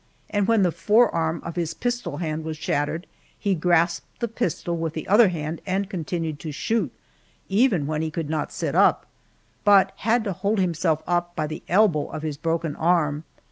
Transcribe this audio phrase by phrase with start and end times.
[0.31, 3.05] And when the forearm of his pistol hand was shattered,
[3.37, 6.91] he grasped the pistol with the other hand and continued to shoot,
[7.49, 9.05] even when he could not sit up,
[9.63, 13.25] but had to hold himself up by the elbow of his broken arm.